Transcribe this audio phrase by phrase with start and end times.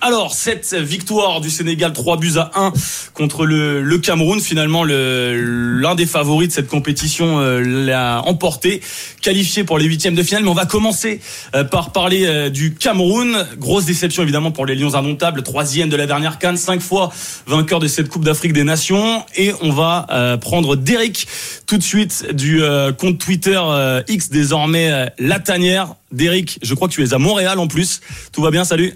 [0.00, 2.72] Alors, cette victoire du Sénégal, 3 buts à 1
[3.14, 8.80] contre le, Cameroun, finalement l'un des favoris de cette compétition euh, l'a emporté,
[9.22, 10.44] qualifié pour les huitièmes de finale.
[10.44, 11.20] Mais on va commencer
[11.56, 13.44] euh, par parler euh, du Cameroun.
[13.58, 17.12] Grosse déception évidemment pour les Lions indomptables, troisième de la dernière canne, cinq fois
[17.48, 19.24] vainqueur de cette Coupe d'Afrique des Nations.
[19.36, 21.26] Et on va prendre Derek
[21.66, 22.62] tout de suite du
[22.98, 23.60] compte Twitter
[24.06, 25.94] X désormais La Tanière.
[26.12, 28.00] Derek, je crois que tu es à Montréal en plus.
[28.32, 28.94] Tout va bien, salut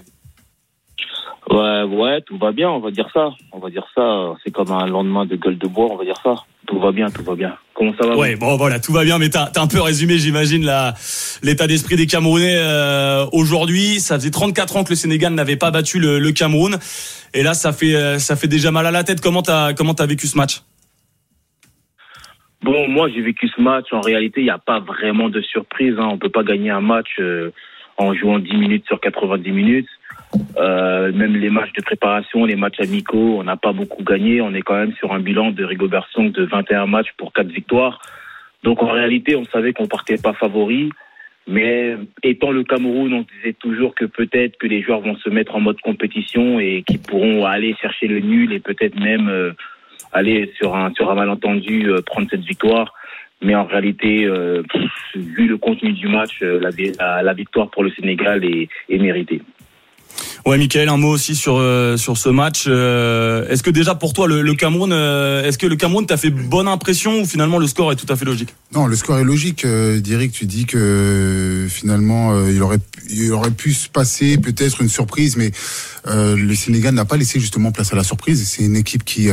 [1.49, 3.31] Ouais, ouais, tout va bien, on va dire ça.
[3.51, 4.33] On va dire ça.
[4.43, 6.35] C'est comme un lendemain de gueule de bois, on va dire ça.
[6.67, 7.57] Tout va bien, tout va bien.
[7.73, 10.17] Comment ça va Ouais, bon voilà, tout va bien, mais t'as as un peu résumé,
[10.17, 10.69] j'imagine,
[11.41, 13.99] l'état d'esprit des Camerounais euh, aujourd'hui.
[13.99, 16.77] Ça faisait 34 ans que le Sénégal n'avait pas battu le, le, Cameroun,
[17.33, 19.19] et là, ça fait euh, ça fait déjà mal à la tête.
[19.19, 20.61] Comment t'as comment as vécu ce match?
[22.63, 23.87] Bon, moi j'ai vécu ce match.
[23.91, 25.95] En réalité, il n'y a pas vraiment de surprise.
[25.99, 26.07] Hein.
[26.13, 27.51] On peut pas gagner un match euh,
[27.97, 29.89] en jouant 10 minutes sur 90 minutes.
[30.57, 34.41] Euh, même les matchs de préparation, les matchs amicaux, on n'a pas beaucoup gagné.
[34.41, 37.47] On est quand même sur un bilan de Rigobert Song de 21 matchs pour 4
[37.47, 37.99] victoires.
[38.63, 40.89] Donc en réalité, on savait qu'on partait pas favori.
[41.45, 45.55] Mais étant le Cameroun, on disait toujours que peut-être que les joueurs vont se mettre
[45.55, 49.51] en mode compétition et qu'ils pourront aller chercher le nul et peut-être même euh,
[50.13, 52.93] aller sur un sur un malentendu euh, prendre cette victoire.
[53.41, 54.25] Mais en réalité,
[55.15, 59.41] vu le contenu du match, la, la, victoire pour le Sénégal est méritée.
[60.45, 62.65] Ouais, Michael, un mot aussi sur euh, sur ce match.
[62.67, 66.31] Euh, est-ce que déjà pour toi le, Cameroun, euh, est-ce que le Cameroun t'a fait
[66.31, 68.53] bonne impression ou finalement le score est tout à fait logique?
[68.73, 69.65] Non, le score est logique.
[69.65, 75.37] Direct, tu dis que finalement il aurait il aurait pu se passer peut-être une surprise,
[75.37, 75.51] mais
[76.05, 78.45] le Sénégal n'a pas laissé justement place à la surprise.
[78.45, 79.29] C'est une équipe qui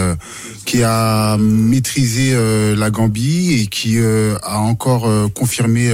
[0.65, 2.37] qui a maîtrisé
[2.77, 5.93] la Gambie et qui a encore confirmé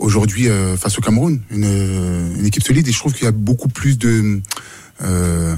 [0.00, 0.48] aujourd'hui
[0.78, 1.64] face au Cameroun, une,
[2.38, 2.88] une, équipe solide.
[2.88, 4.40] Et je trouve qu'il y a beaucoup plus de
[5.02, 5.54] euh,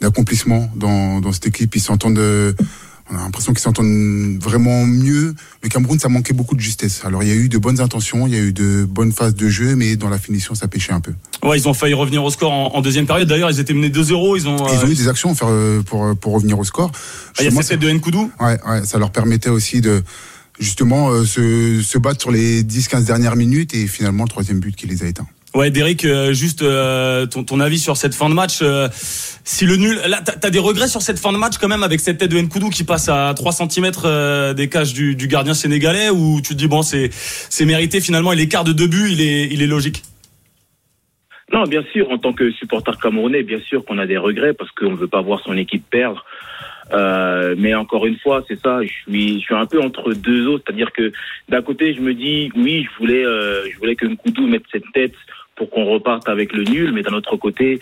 [0.00, 1.74] d'accomplissement dans, dans cette équipe.
[1.74, 2.18] Ils s'entendent.
[2.18, 5.34] on a l'impression qu'ils s'entendent vraiment mieux.
[5.62, 7.02] Le Cameroun, ça manquait beaucoup de justesse.
[7.04, 9.34] Alors, il y a eu de bonnes intentions, il y a eu de bonnes phases
[9.34, 11.14] de jeu, mais dans la finition, ça pêchait un peu.
[11.42, 13.26] Ouais, ils ont failli revenir au score en, deuxième période.
[13.26, 14.36] D'ailleurs, ils étaient menés 2-0.
[14.36, 15.50] Ils ont, ils ont eu des actions pour,
[15.86, 16.92] pour, pour revenir au score.
[17.38, 20.02] Ah, il y a cette de Nkoudou Ouais, ouais, ça leur permettait aussi de
[20.58, 24.74] justement euh, se, se battre sur les 10-15 dernières minutes et finalement le troisième but
[24.74, 25.26] qui les a éteints.
[25.56, 28.62] Ouais, Derek, euh, juste euh, ton, ton, avis sur cette fin de match.
[29.42, 31.82] si le nul, là, t'as as des regrets sur cette fin de match quand même
[31.82, 35.54] avec cette tête de Nkoudou qui passe à 3 cm des cages du, du, gardien
[35.54, 39.08] sénégalais, ou tu te dis bon, c'est c'est mérité finalement et l'écart de deux buts,
[39.10, 40.02] il est il est logique?
[41.54, 44.70] Non, bien sûr, en tant que supporter camerounais, bien sûr qu'on a des regrets parce
[44.72, 46.22] qu'on ne veut pas voir son équipe perdre.
[46.92, 48.82] Euh, mais encore une fois, c'est ça.
[48.82, 51.12] Je suis, je suis un peu entre deux eaux, c'est-à-dire que
[51.48, 54.90] d'un côté, je me dis, oui, je voulais, euh, je voulais que Nkoudou mette cette
[54.92, 55.14] tête
[55.56, 57.80] pour qu'on reparte avec le nul, mais d'un autre côté,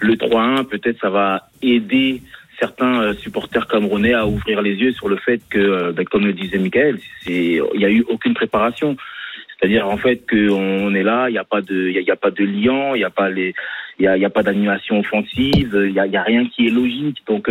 [0.00, 2.22] le 3-1, peut-être, ça va aider
[2.58, 6.32] certains euh, supporters camerounais à ouvrir les yeux sur le fait que, ben, comme le
[6.32, 8.96] disait Michael, il n'y a eu aucune préparation.
[9.58, 12.30] C'est-à-dire en fait qu'on est là, il n'y a pas de, il y, a, pas
[12.30, 13.54] de liant, il n'y a pas les,
[13.98, 17.22] il y a, y pas d'animation offensive, il y a, y rien qui est logique.
[17.26, 17.48] Donc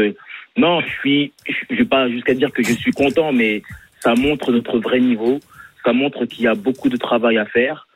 [0.57, 1.33] non, je suis,
[1.69, 3.63] je vais pas jusqu'à dire que je suis content, mais
[3.99, 5.39] ça montre notre vrai niveau.
[5.83, 7.87] Ça montre qu'il y a beaucoup de travail à faire.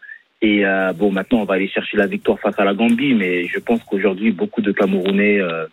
[0.41, 3.47] Et euh, bon, maintenant, on va aller chercher la victoire face à la Gambie, mais
[3.47, 5.65] je pense qu'aujourd'hui, beaucoup de Camerounais euh,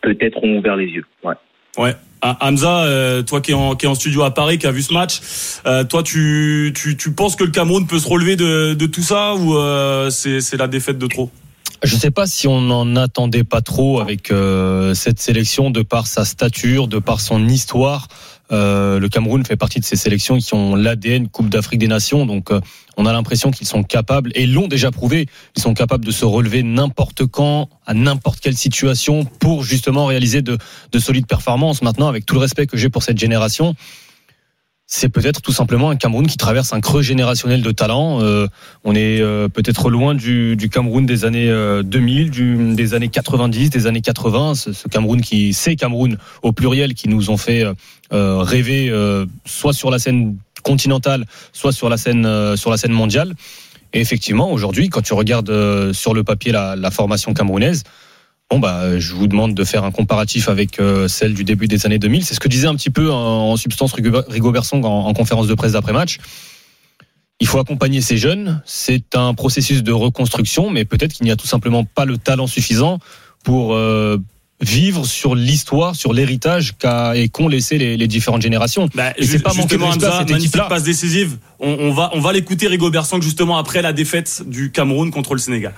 [0.00, 1.04] peut-être ont ouvert les yeux.
[1.22, 1.34] Ouais.
[1.76, 1.94] Ouais.
[2.22, 4.72] Ah, Hamza, euh, toi qui es, en, qui est en studio à Paris, qui a
[4.72, 5.20] vu ce match,
[5.66, 9.02] euh, toi tu, tu, tu penses que le Cameroun peut se relever de, de tout
[9.02, 11.30] ça ou euh, c'est la défaite de trop?
[11.84, 15.82] Je ne sais pas si on n'en attendait pas trop avec euh, cette sélection de
[15.82, 18.08] par sa stature, de par son histoire.
[18.50, 22.24] Euh, le Cameroun fait partie de ces sélections qui ont l'ADN Coupe d'Afrique des Nations,
[22.26, 22.60] donc euh,
[22.96, 25.26] on a l'impression qu'ils sont capables, et l'ont déjà prouvé,
[25.56, 30.42] ils sont capables de se relever n'importe quand, à n'importe quelle situation, pour justement réaliser
[30.42, 30.56] de,
[30.92, 31.82] de solides performances.
[31.82, 33.74] Maintenant, avec tout le respect que j'ai pour cette génération,
[34.90, 38.22] c'est peut-être tout simplement un Cameroun qui traverse un creux générationnel de talent.
[38.22, 38.46] Euh,
[38.84, 41.52] on est euh, peut-être loin du, du, Cameroun des années
[41.84, 44.54] 2000, euh, du, des années 90, des années 80.
[44.54, 47.64] Ce, ce, Cameroun qui, ces Cameroun au pluriel, qui nous ont fait
[48.10, 48.90] rêver,
[49.44, 53.34] soit sur la scène continentale, soit sur la scène sur la scène mondiale.
[53.92, 57.84] Et effectivement, aujourd'hui, quand tu regardes sur le papier la, la formation camerounaise,
[58.50, 61.84] Bon bah, je vous demande de faire un comparatif avec euh, celle du début des
[61.84, 62.24] années 2000.
[62.24, 65.72] C'est ce que disait un petit peu en, substance Rigo Bersong en, conférence de presse
[65.72, 66.18] d'après match.
[67.40, 68.62] Il faut accompagner ces jeunes.
[68.64, 72.46] C'est un processus de reconstruction, mais peut-être qu'il n'y a tout simplement pas le talent
[72.46, 73.00] suffisant
[73.44, 74.16] pour euh,
[74.62, 78.88] vivre sur l'histoire, sur l'héritage qu'a et qu'ont laissé les, les différentes générations.
[78.94, 81.36] Bah, Et c'est pas à Hamza, magnifique passe décisive.
[81.60, 85.34] On, on va, on va l'écouter Rigobert Song justement après la défaite du Cameroun contre
[85.34, 85.74] le Sénégal.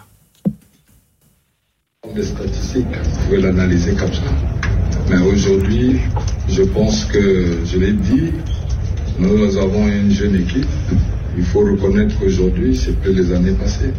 [2.14, 4.22] Des statistiques, vous pouvez l'analyser comme ça.
[5.08, 6.00] Mais aujourd'hui,
[6.48, 8.32] je pense que, je l'ai dit,
[9.18, 10.66] nous avons une jeune équipe.
[11.36, 13.92] Il faut reconnaître qu'aujourd'hui, c'est plus les années passées.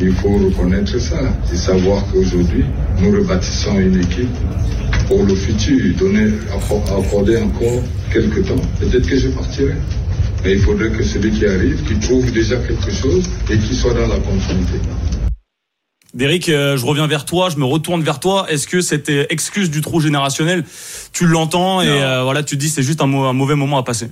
[0.00, 1.20] Il faut reconnaître ça
[1.52, 2.64] et savoir qu'aujourd'hui,
[3.00, 4.36] nous rebâtissons une équipe
[5.06, 6.32] pour le futur, donner,
[6.88, 7.82] accorder encore
[8.12, 8.62] quelques temps.
[8.80, 9.74] Peut-être que je partirai.
[10.42, 13.92] Mais il faudrait que celui qui arrive, qui trouve déjà quelque chose et qui soit
[13.92, 14.78] dans la continuité.
[16.12, 18.46] Derek, euh, je reviens vers toi, je me retourne vers toi.
[18.48, 20.64] Est-ce que cette euh, excuse du trou générationnel,
[21.12, 23.78] tu l'entends et euh, voilà, tu te dis c'est juste un, mau- un mauvais moment
[23.78, 24.08] à passer?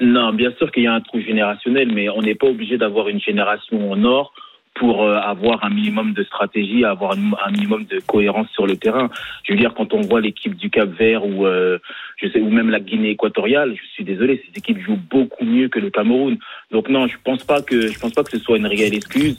[0.00, 3.08] Non, bien sûr qu'il y a un trou générationnel, mais on n'est pas obligé d'avoir
[3.08, 4.32] une génération en or
[4.74, 9.08] pour avoir un minimum de stratégie, avoir un, minimum de cohérence sur le terrain.
[9.44, 11.78] Je veux dire, quand on voit l'équipe du Cap Vert ou euh,
[12.16, 15.68] je sais ou même la Guinée équatoriale, je suis désolé, ces équipes jouent beaucoup mieux
[15.68, 16.38] que le Cameroun.
[16.72, 19.38] Donc non, je pense pas que je pense pas que ce soit une réelle excuse.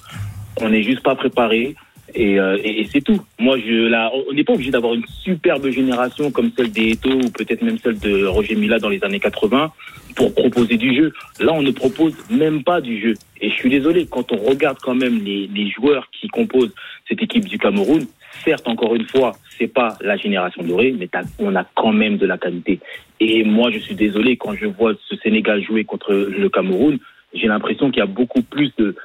[0.62, 1.76] On n'est juste pas préparé.
[2.14, 3.20] Et, euh, et, c'est tout.
[3.40, 7.10] Moi, je, là, on n'est pas obligé d'avoir une superbe génération comme celle des Eto
[7.10, 9.72] ou peut-être même celle de Roger Mila dans les années 80
[10.16, 11.14] pour proposer du jeu.
[11.40, 13.16] Là, on ne propose même pas du jeu.
[13.42, 16.74] Et je suis désolé, quand on regarde quand même les, les joueurs qui composent
[17.10, 18.06] cette équipe du Cameroun,
[18.46, 21.10] certes, encore une fois, c'est pas la génération dorée, mais
[21.40, 22.80] on a quand même de la qualité.
[23.20, 26.98] Et moi, je suis désolé quand je vois ce Sénégal jouer contre le Cameroun,
[27.34, 28.96] j'ai l'impression qu'il y a beaucoup plus de,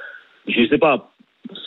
[0.47, 1.10] je sais pas,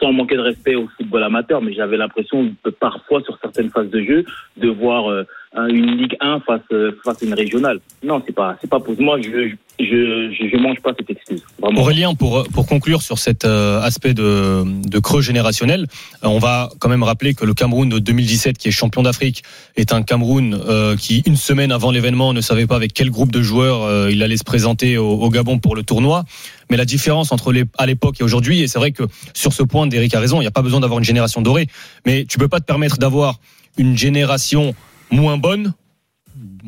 [0.00, 4.03] sans manquer de respect au football amateur, mais j'avais l'impression parfois sur certaines phases de
[4.03, 4.25] jeu
[4.56, 5.25] de voir euh,
[5.56, 6.61] une Ligue 1 face
[7.05, 7.81] face à une régionale.
[8.03, 9.21] Non, c'est pas c'est pas pour moi.
[9.21, 11.43] Je je je, je mange pas cette excuse.
[11.62, 15.87] Aurélien, pour, pour conclure sur cet euh, aspect de, de creux générationnel,
[16.23, 19.43] euh, on va quand même rappeler que le Cameroun de 2017, qui est champion d'Afrique,
[19.77, 23.33] est un Cameroun euh, qui, une semaine avant l'événement, ne savait pas avec quel groupe
[23.33, 26.25] de joueurs euh, il allait se présenter au, au Gabon pour le tournoi.
[26.71, 29.05] Mais la différence entre les, à l'époque et aujourd'hui, et c'est vrai que
[29.35, 31.67] sur ce point, Derek a raison, il n'y a pas besoin d'avoir une génération dorée,
[32.07, 33.39] mais tu peux pas te permettre d'avoir
[33.77, 34.75] une génération
[35.14, 35.72] moins bonne,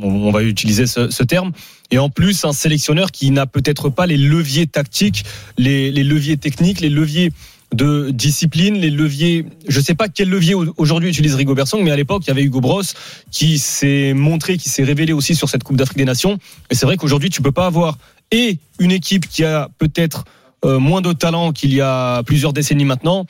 [0.01, 1.53] on va utiliser ce, terme,
[1.91, 5.25] et en plus un sélectionneur qui n'a peut-être pas les leviers tactiques,
[5.59, 7.33] les, leviers techniques, les leviers
[7.75, 11.91] de discipline, les leviers, je sais pas quel levier au- aujourd'hui utilise Rigobert Song, mais
[11.91, 12.95] à l'époque il y avait Hugo Bross
[13.33, 16.39] qui s'est montré, qui s'est révélé aussi sur cette Coupe d'Afrique des Nations.
[16.71, 17.99] Et c'est vrai qu'aujourd'hui tu peux pas avoir
[18.31, 20.25] et une équipe qui a peut-être
[20.65, 23.27] euh, moins de talent qu'il y a plusieurs décennies maintenant,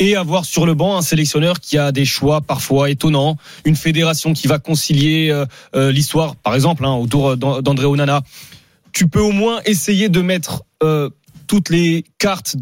[0.00, 4.32] et avoir sur le banc un sélectionneur qui a des choix parfois étonnants, une fédération
[4.32, 5.44] qui va concilier euh,
[5.76, 8.22] euh, l'histoire, par exemple, hein, autour d'An- d'André Onana.
[8.92, 11.10] Tu peux au moins essayer de mettre euh,
[11.46, 12.56] toutes les cartes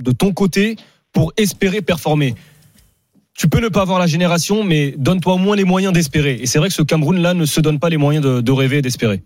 [0.00, 0.76] de ton côté
[1.12, 2.34] pour espérer performer.
[3.34, 6.38] Tu peux ne pas avoir la génération, mais donne-toi au moins les moyens d'espérer.
[6.42, 8.82] Et c'est vrai que ce Cameroun-là ne se donne pas les moyens de rêver et
[8.82, 9.22] d'espérer.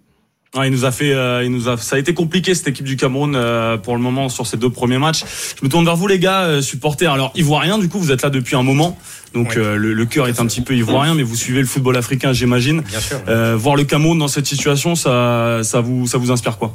[0.57, 2.85] Ouais, il nous a fait, euh, il nous a, ça a été compliqué cette équipe
[2.87, 5.25] du Cameroun euh, pour le moment sur ces deux premiers matchs.
[5.61, 7.13] Je me tourne vers vous les gars, euh, supporters.
[7.13, 8.97] Alors ivoirien, du coup, vous êtes là depuis un moment,
[9.35, 9.57] donc Oui.
[9.63, 12.33] euh, le, le cœur est un petit peu ivoirien, mais vous suivez le football africain,
[12.33, 12.83] j'imagine.
[12.83, 13.21] Bien sûr.
[13.27, 16.73] Euh, voir le Cameroun dans cette situation, ça, ça vous, ça vous inspire quoi?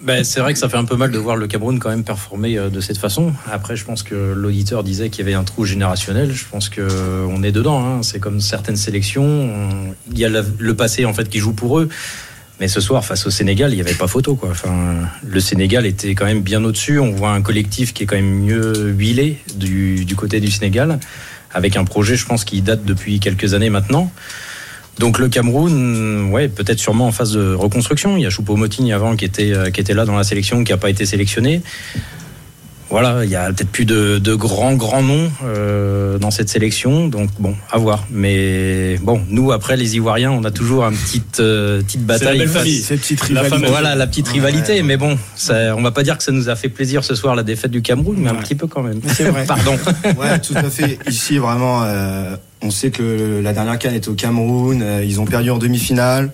[0.00, 2.04] Ben, c'est vrai que ça fait un peu mal de voir le Cameroun quand même
[2.04, 3.32] performer de cette façon.
[3.52, 6.32] Après, je pense que l'auditeur disait qu'il y avait un trou générationnel.
[6.34, 6.88] Je pense que
[7.28, 7.84] on est dedans.
[7.84, 8.02] hein.
[8.02, 9.22] C'est comme certaines sélections.
[9.22, 11.88] On- Il y a le passé en fait qui joue pour eux.
[12.62, 14.36] Mais ce soir, face au Sénégal, il n'y avait pas photo.
[14.36, 14.52] Quoi.
[15.26, 17.00] Le Sénégal était quand même bien au-dessus.
[17.00, 21.00] On voit un collectif qui est quand même mieux huilé du, côté du Sénégal,
[21.52, 24.12] avec un projet, je pense, qui date depuis quelques années maintenant.
[25.00, 28.16] Donc le Cameroun, ouais, peut-être sûrement en phase de reconstruction.
[28.16, 30.70] Il y a Choupo-Moting avant qui était, euh, qui était là dans la sélection, qui
[30.70, 31.62] n'a pas été sélectionné.
[32.92, 37.08] Voilà, il y a peut-être plus de, de grands, grands noms euh, dans cette sélection.
[37.08, 38.04] Donc bon, à voir.
[38.10, 42.18] Mais bon, nous, après, les Ivoiriens, on a toujours une petite, euh, petite C'est la
[42.18, 42.38] bataille.
[42.40, 42.78] belle face- famille.
[42.82, 44.82] Ces petites La Voilà, la petite rivalité.
[44.82, 47.34] Mais bon, ça, on va pas dire que ça nous a fait plaisir ce soir,
[47.34, 49.00] la défaite du Cameroun, mais un petit peu quand même.
[49.06, 49.44] C'est vrai.
[49.48, 49.78] Pardon.
[50.18, 50.98] Ouais, tout à fait.
[51.08, 54.82] Ici, vraiment, euh, on sait que la dernière canne était au Cameroun.
[54.82, 56.30] euh, ils ont perdu en demi-finale.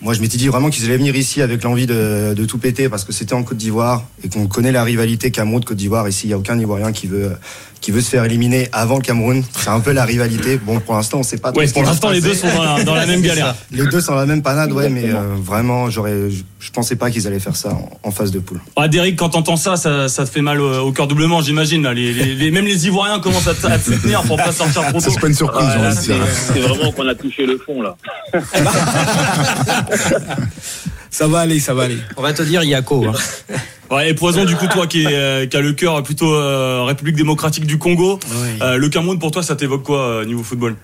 [0.00, 2.88] Moi, je m'étais dit vraiment qu'ils allaient venir ici avec l'envie de, de tout péter
[2.88, 6.08] parce que c'était en Côte d'Ivoire et qu'on connaît la rivalité Cameroun-Côte d'Ivoire.
[6.08, 7.32] Ici, il n'y a aucun Ivoirien qui veut,
[7.80, 9.42] qui veut se faire éliminer avant le Cameroun.
[9.58, 10.56] C'est un peu la rivalité.
[10.56, 12.94] Bon, pour l'instant, on sait pas Ouais, pour l'instant les deux sont dans la, dans
[12.94, 13.56] la même galère.
[13.72, 16.94] Les deux sont dans la même panade, ouais, mais euh, vraiment, j'aurais, je, je pensais
[16.94, 18.60] pas qu'ils allaient faire ça en, en phase de poule.
[18.76, 21.82] Ah, Derek, quand t'entends ça, ça, ça te fait mal au, au cœur doublement, j'imagine.
[21.82, 21.92] là.
[21.92, 24.82] Les, les- les- même les Ivoiriens commencent à, te- à te soutenir pour pas sortir
[24.88, 25.12] trop Ça, tôt.
[25.14, 26.24] c'est pas une surprise, Ah, j'ai là, envie de c'est dire.
[26.54, 27.96] c'est vraiment qu'on a touché le fond là.
[31.10, 31.98] Ça va aller, ça va aller.
[32.16, 33.06] On va te dire Yako.
[33.08, 33.12] Hein.
[33.90, 36.84] Ouais, et Poison, du coup, toi qui, est, euh, qui a le cœur plutôt euh,
[36.84, 38.20] République démocratique du Congo,
[38.60, 40.76] euh, le Cameroun, pour toi, ça t'évoque quoi euh, niveau football?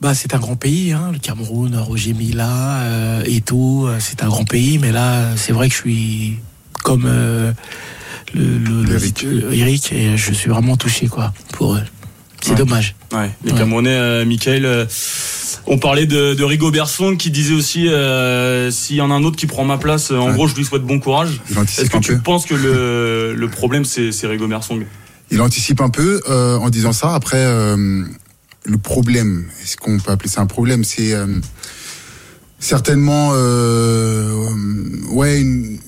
[0.00, 2.48] Bah, c'est un grand pays, hein, le Cameroun, Roger Mila
[2.84, 6.36] euh, et tout, c'est un grand pays, mais là, c'est vrai que je suis
[6.82, 7.52] comme euh,
[8.32, 9.22] le, le- le- Eric.
[9.24, 11.82] le- Eric, et je suis vraiment touché, quoi, pour eux.
[12.40, 12.56] C'est Ouais.
[12.56, 12.94] dommage.
[13.12, 13.58] Ouais, les Ouais.
[13.58, 14.86] Camerounais, euh, Michael, euh,
[15.66, 19.22] on parlait de, de Rigo Bersong qui disait aussi euh, s'il y en a un
[19.24, 20.34] autre qui prend ma place, euh, en Ouais.
[20.34, 21.40] gros, je lui souhaite bon courage.
[21.78, 24.86] Est-ce que tu penses que le, le problème, c'est c'est Rigo Bersong?
[25.30, 27.14] Il anticipe un peu euh, en disant ça.
[27.14, 28.02] Après, euh,
[28.64, 30.84] le problème, est-ce qu'on peut appeler ça un problème?
[30.84, 31.14] C'est
[32.58, 33.30] certainement,
[35.10, 35.78] ouais, une,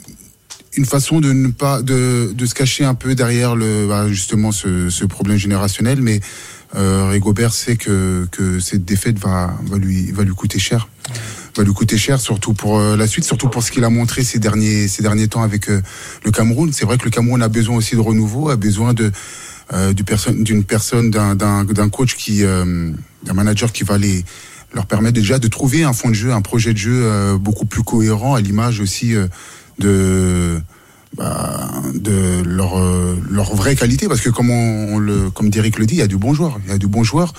[0.76, 4.52] une façon de ne pas de, de se cacher un peu derrière le bah, justement
[4.52, 6.00] ce, ce problème générationnel.
[6.00, 6.21] Mais
[6.73, 10.89] Rigobert sait que que cette défaite va va lui va lui coûter cher.
[11.57, 14.23] Va lui coûter cher, surtout pour euh, la suite, surtout pour ce qu'il a montré
[14.23, 15.83] ces derniers ces derniers temps avec euh,
[16.25, 16.73] le Cameroun.
[16.73, 19.11] C'est vrai que le Cameroun a besoin aussi de renouveau, a besoin de
[19.73, 22.93] euh, du personne d'une personne d'un coach qui euh,
[23.25, 24.25] d'un manager qui va les
[24.75, 27.67] leur permettre déjà de trouver un fond de jeu, un projet de jeu euh, beaucoup
[27.67, 29.27] plus cohérent à l'image aussi euh,
[29.79, 30.61] de
[31.17, 35.79] bah, de leur euh, leur vraie qualité parce que comme on, on le comme Derek
[35.79, 37.33] le dit, il y a du bon joueur, il y a du bon joueur.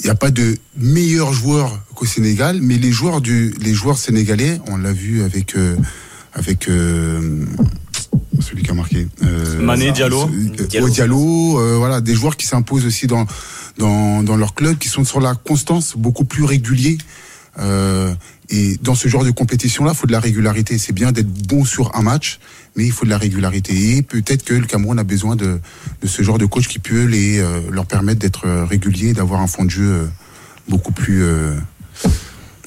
[0.00, 3.96] Il n'y a pas de meilleurs joueurs qu'au Sénégal, mais les joueurs du les joueurs
[3.96, 5.76] sénégalais, on l'a vu avec euh,
[6.34, 7.46] avec euh,
[8.40, 10.28] celui qui a marqué euh, Mané, Diallo.
[10.28, 10.86] euh, Diallo.
[10.86, 13.24] ouais, Diallo, euh, voilà, des joueurs qui s'imposent aussi dans
[13.78, 16.98] dans dans leur club, qui sont sur la constance, beaucoup plus réguliers.
[17.58, 18.14] Euh,
[18.50, 20.78] et dans ce genre de compétition-là, il faut de la régularité.
[20.78, 22.38] C'est bien d'être bon sur un match,
[22.76, 23.96] mais il faut de la régularité.
[23.96, 25.60] Et peut-être que le Cameroun a besoin de,
[26.02, 29.40] de ce genre de coach qui peut les, euh, leur permettre d'être euh, réguliers, d'avoir
[29.40, 30.06] un fond de jeu euh,
[30.68, 31.54] beaucoup plus, euh,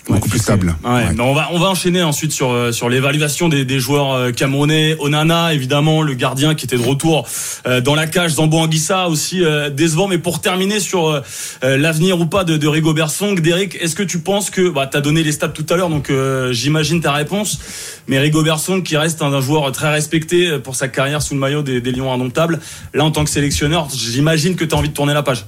[0.07, 0.75] beaucoup Ouais, plus stable.
[0.83, 1.13] Ouais, Ouais.
[1.15, 4.31] mais on va on va enchaîner ensuite sur euh, sur l'évaluation des, des joueurs euh,
[4.31, 4.95] camerounais.
[4.99, 7.27] Onana évidemment, le gardien qui était de retour
[7.67, 8.31] euh, dans la cage.
[8.35, 10.07] Zambo Anguissa aussi décevant.
[10.07, 11.21] Mais pour terminer sur
[11.61, 15.01] l'avenir ou pas de, de Rigo Bersong, Derek, est-ce que tu penses que bah t'as
[15.01, 17.59] donné les stats tout à l'heure, donc euh, j'imagine ta réponse.
[18.07, 21.39] Mais Rigo Bersong qui reste un, un joueur très respecté pour sa carrière sous le
[21.39, 22.59] maillot des, des Lions indomptables.
[22.93, 25.45] Là en tant que sélectionneur, j'imagine que t'as envie de tourner la page.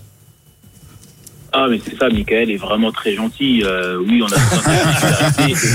[1.52, 3.64] Ah, mais c'est ça, Michael est vraiment très gentil.
[3.64, 5.70] Euh, oui, on a besoin de régularité.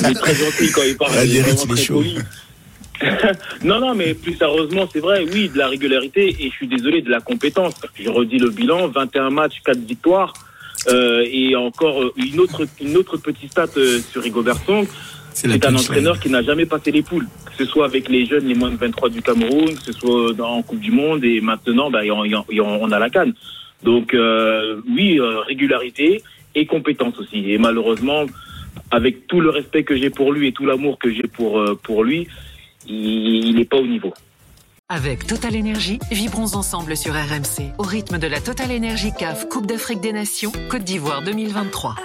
[0.00, 1.12] Il est très gentil quand il parle.
[1.24, 2.18] Il est vraiment très poli.
[3.64, 7.02] non, non, mais plus sérieusement, c'est vrai, oui, de la régularité et je suis désolé
[7.02, 7.74] de la compétence.
[7.98, 10.32] Je redis le bilan 21 matchs, 4 victoires.
[10.88, 14.86] Euh, et encore euh, une autre, une autre petite stat euh, sur Rigobert Song.
[15.32, 18.46] C'est un entraîneur qui n'a jamais passé les poules, que ce soit avec les jeunes,
[18.46, 21.90] les moins de 23 du Cameroun, que ce soit en Coupe du Monde et maintenant,
[21.90, 23.32] bah, on a la canne.
[23.82, 26.22] Donc euh, oui, euh, régularité
[26.54, 27.52] et compétence aussi.
[27.52, 28.24] Et malheureusement,
[28.90, 31.78] avec tout le respect que j'ai pour lui et tout l'amour que j'ai pour euh,
[31.82, 32.28] pour lui,
[32.86, 34.12] il n'est pas au niveau.
[34.88, 39.66] Avec Total Énergie, vibrons ensemble sur RMC au rythme de la Total Énergie CAF Coupe
[39.66, 41.96] d'Afrique des Nations Côte d'Ivoire 2023.